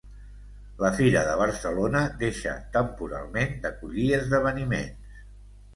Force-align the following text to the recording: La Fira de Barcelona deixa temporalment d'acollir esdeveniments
La 0.83 0.89
Fira 0.99 1.21
de 1.27 1.35
Barcelona 1.41 2.03
deixa 2.23 2.57
temporalment 2.79 3.55
d'acollir 3.67 4.11
esdeveniments 4.23 5.23